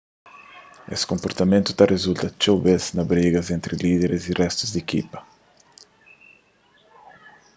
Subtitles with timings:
[0.95, 5.19] es konportamentu ta rizulta txeu bes na brigas entri líderis y réstu di ekipa